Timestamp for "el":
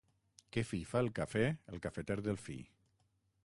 1.05-1.11, 1.75-1.85